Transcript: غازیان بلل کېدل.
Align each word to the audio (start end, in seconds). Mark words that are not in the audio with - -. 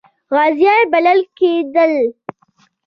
غازیان 0.35 0.79
بلل 0.91 1.19
کېدل. 1.37 1.93